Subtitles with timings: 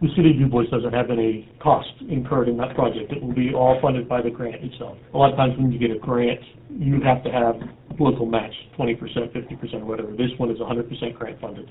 [0.00, 3.12] the city of Du Bois doesn't have any cost incurred in that project.
[3.12, 4.96] It will be all funded by the grant itself.
[5.12, 6.40] A lot of times when you get a grant,
[6.70, 7.56] you have to have
[7.98, 10.12] local match, twenty percent, fifty percent, whatever.
[10.12, 11.68] This one is hundred percent grant funded.